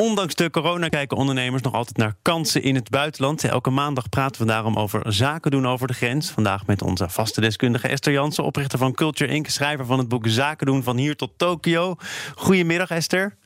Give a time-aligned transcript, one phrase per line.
[0.00, 3.44] Ondanks de corona kijken ondernemers nog altijd naar kansen in het buitenland.
[3.44, 6.30] Elke maandag praten we daarom over zaken doen over de grens.
[6.30, 10.26] Vandaag met onze vaste deskundige Esther Jansen, oprichter van Culture Inc., schrijver van het boek
[10.28, 11.96] Zaken doen van hier tot Tokio.
[12.34, 13.36] Goedemiddag Esther.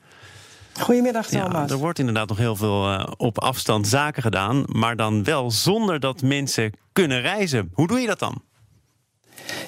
[0.81, 1.53] Goedemiddag Thomas.
[1.53, 5.51] Ja, er wordt inderdaad nog heel veel uh, op afstand zaken gedaan, maar dan wel
[5.51, 7.71] zonder dat mensen kunnen reizen.
[7.73, 8.43] Hoe doe je dat dan?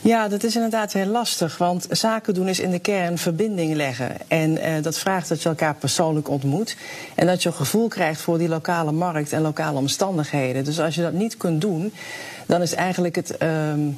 [0.00, 1.58] Ja, dat is inderdaad heel lastig.
[1.58, 4.16] Want zaken doen is in de kern verbinding leggen.
[4.28, 6.76] En uh, dat vraagt dat je elkaar persoonlijk ontmoet.
[7.14, 10.64] En dat je een gevoel krijgt voor die lokale markt en lokale omstandigheden.
[10.64, 11.92] Dus als je dat niet kunt doen,
[12.46, 13.48] dan is eigenlijk het, uh,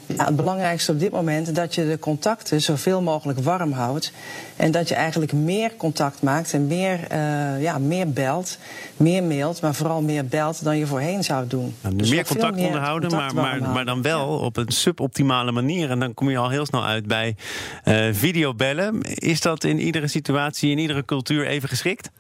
[0.07, 4.13] ja, het belangrijkste op dit moment dat je de contacten zoveel mogelijk warm houdt.
[4.57, 8.59] En dat je eigenlijk meer contact maakt en meer, uh, ja, meer belt,
[8.97, 11.75] meer mailt, maar vooral meer belt dan je voorheen zou doen.
[11.81, 14.45] Nou, dus meer contact meer onderhouden, contact maar, maar, maar, dan wel ja.
[14.45, 15.91] op een suboptimale manier.
[15.91, 17.37] En dan kom je al heel snel uit bij
[17.85, 19.03] uh, videobellen.
[19.03, 22.11] Is dat in iedere situatie, in iedere cultuur even geschikt?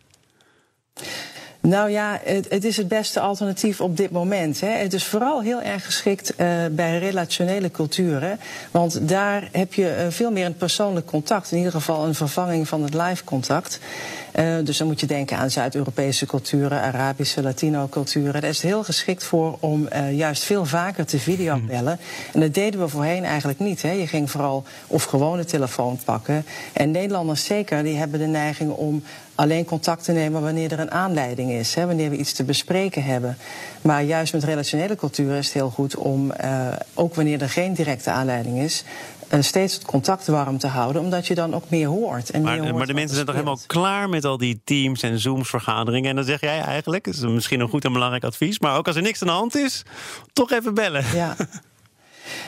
[1.69, 4.61] Nou ja, het, het, is het beste alternatief op dit moment.
[4.61, 4.69] Hè.
[4.69, 8.39] Het is vooral heel erg geschikt uh, bij relationele culturen.
[8.70, 11.51] Want daar heb je uh, veel meer een persoonlijk contact.
[11.51, 13.79] In ieder geval een vervanging van het live contact.
[14.39, 18.41] Uh, dus dan moet je denken aan Zuid-Europese culturen, Arabische, Latino-culturen.
[18.41, 21.98] Daar is het heel geschikt voor om juist veel vaker te videobellen.
[22.33, 23.83] En dat deden we voorheen eigenlijk niet.
[23.83, 23.91] Hè.
[23.91, 26.45] Je ging vooral of gewone telefoon pakken.
[26.72, 29.03] En Nederlanders zeker, die hebben de neiging om
[29.39, 33.05] alleen contact te nemen wanneer er een aanleiding is, hè, wanneer we iets te bespreken
[33.05, 33.36] hebben.
[33.83, 37.75] Maar juist met relationele cultuur is het heel goed om, uh, ook wanneer er geen
[37.75, 38.84] directe aanleiding is,
[39.45, 42.31] steeds het contact warm te houden, omdat je dan ook meer hoort.
[42.31, 45.03] En maar, meer hoort maar de mensen zijn toch helemaal klaar met al die teams
[45.03, 46.11] en Zooms vergaderingen.
[46.11, 48.87] En dan zeg jij eigenlijk, dat is misschien een goed en belangrijk advies, maar ook
[48.87, 49.83] als er niks aan de hand is,
[50.33, 51.05] toch even bellen.
[51.15, 51.37] Ja.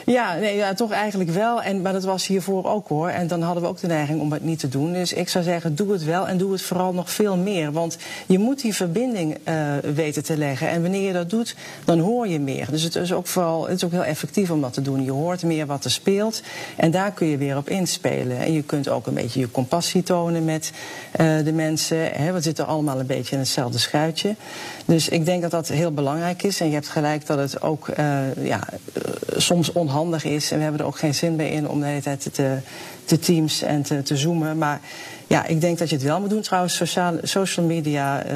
[0.05, 1.61] Ja, nee, ja, toch eigenlijk wel.
[1.61, 3.09] En, maar dat was hiervoor ook hoor.
[3.09, 4.93] En dan hadden we ook de neiging om het niet te doen.
[4.93, 7.71] Dus ik zou zeggen, doe het wel en doe het vooral nog veel meer.
[7.71, 9.55] Want je moet die verbinding uh,
[9.95, 10.69] weten te leggen.
[10.69, 12.67] En wanneer je dat doet, dan hoor je meer.
[12.71, 15.03] Dus het is ook vooral, het is ook heel effectief om dat te doen.
[15.03, 16.41] Je hoort meer wat er speelt.
[16.75, 18.37] En daar kun je weer op inspelen.
[18.37, 20.71] En je kunt ook een beetje je compassie tonen met
[21.19, 22.11] uh, de mensen.
[22.11, 24.35] Hè, we zitten allemaal een beetje in hetzelfde schuitje.
[24.85, 26.59] Dus ik denk dat dat heel belangrijk is.
[26.59, 28.67] En je hebt gelijk dat het ook uh, ja,
[29.37, 30.51] soms onhandig is.
[30.51, 32.57] En we hebben er ook geen zin meer in om de hele tijd te,
[33.11, 34.57] te teams en te, te zoomen.
[34.57, 34.79] Maar
[35.27, 36.41] ja, ik denk dat je het wel moet doen.
[36.41, 38.31] Trouwens, sociale, social media, uh,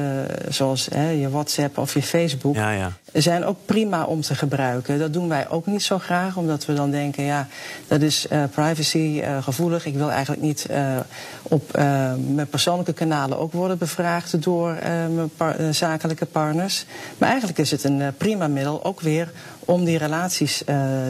[0.48, 2.92] zoals hè, je WhatsApp of je Facebook, ja, ja.
[3.12, 4.98] zijn ook prima om te gebruiken.
[4.98, 7.48] Dat doen wij ook niet zo graag, omdat we dan denken, ja,
[7.86, 9.86] dat is uh, privacy uh, gevoelig.
[9.86, 10.66] Ik wil eigenlijk niet
[11.42, 11.72] op
[12.34, 14.76] mijn persoonlijke kanalen ook worden bevraagd door
[15.14, 16.84] mijn par zakelijke partners.
[17.18, 19.32] Maar eigenlijk is het een prima middel, ook weer
[19.64, 20.62] om die relaties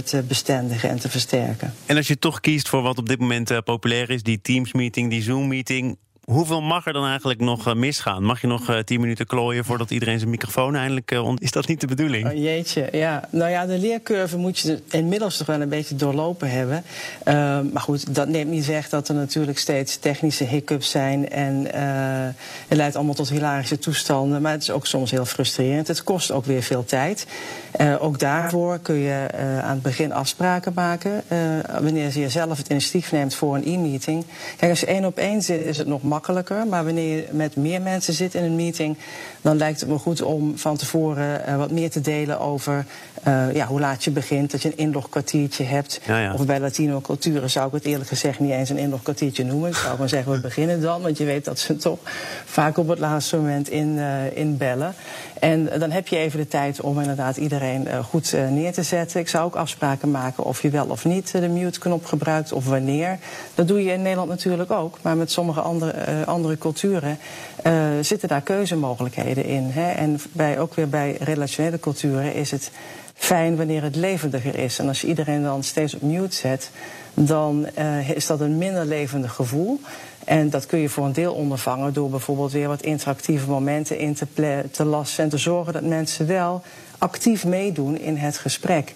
[0.04, 1.75] te bestendigen en te versterken.
[1.87, 5.22] En als je toch kiest voor wat op dit moment populair is, die Teams-meeting, die
[5.22, 8.22] Zoom-meeting Hoeveel mag er dan eigenlijk nog misgaan?
[8.22, 11.10] Mag je nog tien minuten klooien voordat iedereen zijn microfoon eindelijk...
[11.12, 12.26] Uh, is dat niet de bedoeling?
[12.26, 13.28] Oh, jeetje, ja.
[13.31, 16.84] Nou ja, de leercurve moet je inmiddels toch wel een beetje doorlopen hebben.
[17.25, 17.34] Uh,
[17.72, 21.31] maar goed, dat neemt niet weg dat er natuurlijk steeds technische hiccups zijn...
[21.31, 21.66] en
[22.69, 24.42] het leidt allemaal tot hilarische toestanden.
[24.42, 25.88] Maar het is ook soms heel frustrerend.
[25.88, 27.26] Het kost ook weer veel tijd.
[28.00, 29.28] ook daarvoor kun je
[29.62, 31.22] aan het begin afspraken maken...
[31.81, 34.25] wanneer je zelf het initiatief neemt voor een e-meeting.
[34.56, 36.66] Kijk, als je één op één zit, is het nog makkelijker makkelijker.
[36.66, 38.97] Maar wanneer je met meer mensen zit in een meeting,
[39.41, 42.87] dan lijkt het me goed om van tevoren uh, wat meer te delen over
[43.28, 44.50] uh, ja, hoe laat je begint.
[44.50, 46.00] Dat je een inlogkwartiertje hebt.
[46.06, 46.32] Ja, ja.
[46.34, 49.71] Of bij Latino culturen zou ik het eerlijk gezegd niet eens een inlogkwartiertje noemen.
[49.71, 51.03] Ik zou maar zeggen, we beginnen dan.
[51.03, 51.99] Want je weet dat ze toch
[52.44, 54.94] vaak op het laatste moment in, uh, inbellen.
[55.41, 59.21] En dan heb je even de tijd om inderdaad iedereen goed neer te zetten.
[59.21, 63.19] Ik zou ook afspraken maken of je wel of niet de mute-knop gebruikt of wanneer.
[63.54, 64.98] Dat doe je in Nederland natuurlijk ook.
[65.03, 65.91] Maar met sommige andere,
[66.27, 67.19] andere culturen
[68.00, 69.71] zitten daar keuzemogelijkheden in.
[69.71, 69.91] Hè?
[69.91, 72.71] En bij, ook weer bij relationele culturen is het
[73.15, 74.78] fijn wanneer het levendiger is.
[74.78, 76.71] En als je iedereen dan steeds op mute zet,
[77.15, 79.81] dan uh, is dat een minder levendig gevoel.
[80.25, 84.15] En dat kun je voor een deel ondervangen door bijvoorbeeld weer wat interactieve momenten in
[84.15, 84.27] te,
[84.71, 86.63] te lassen en te zorgen dat mensen wel
[86.98, 88.95] actief meedoen in het gesprek.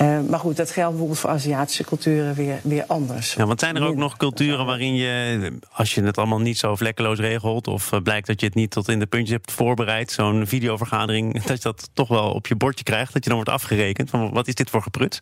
[0.00, 3.34] Uh, maar goed, dat geldt bijvoorbeeld voor Aziatische culturen weer, weer anders.
[3.34, 6.76] Ja, want zijn er ook nog culturen waarin je, als je het allemaal niet zo
[6.76, 10.10] vlekkeloos regelt, of uh, blijkt dat je het niet tot in de puntjes hebt voorbereid,
[10.10, 13.52] zo'n videovergadering, dat je dat toch wel op je bordje krijgt, dat je dan wordt
[13.54, 15.20] afgerekend van wat is dit voor gepruts?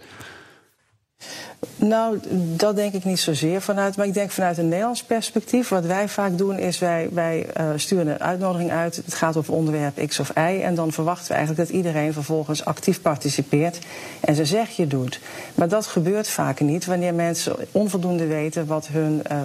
[1.77, 2.19] Nou,
[2.57, 3.97] dat denk ik niet zozeer vanuit.
[3.97, 5.69] Maar ik denk vanuit een Nederlands perspectief.
[5.69, 8.97] Wat wij vaak doen is wij, wij uh, sturen een uitnodiging uit.
[8.97, 10.61] Het gaat over onderwerp X of Y.
[10.63, 13.79] En dan verwachten we eigenlijk dat iedereen vervolgens actief participeert.
[14.21, 15.21] En zijn zegje doet.
[15.55, 19.39] Maar dat gebeurt vaak niet wanneer mensen onvoldoende weten wat hun, uh,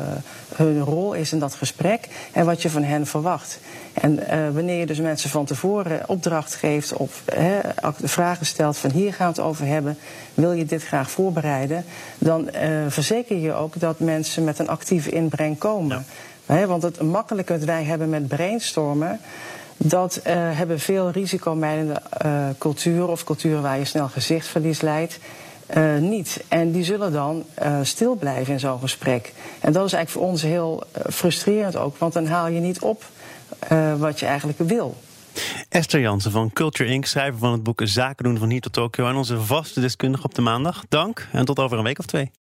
[0.56, 2.08] hun rol is in dat gesprek.
[2.32, 3.60] En wat je van hen verwacht.
[3.94, 7.60] En uh, wanneer je dus mensen van tevoren opdracht geeft of he,
[8.04, 9.98] vragen stelt van hier gaan we het over hebben,
[10.34, 11.86] wil je dit graag voorbereiden,
[12.18, 16.06] dan uh, verzeker je ook dat mensen met een actieve inbreng komen.
[16.46, 16.56] Ja.
[16.56, 19.20] He, want het makkelijke dat wij hebben met brainstormen,
[19.78, 22.02] dat uh, hebben veel risicomijdende
[22.58, 25.20] culturen of culturen waar je snel gezichtsverlies leidt.
[25.78, 26.44] Uh, niet.
[26.48, 29.34] En die zullen dan uh, stil blijven in zo'n gesprek.
[29.60, 32.80] En dat is eigenlijk voor ons heel uh, frustrerend ook, want dan haal je niet
[32.80, 33.04] op
[33.72, 34.96] uh, wat je eigenlijk wil.
[35.70, 39.08] Esther Jansen van Culture Inc., schrijver van het boek Zaken doen van hier tot Tokio.
[39.08, 40.84] En onze vaste deskundige op de maandag.
[40.90, 42.32] Dank en tot over een week of twee.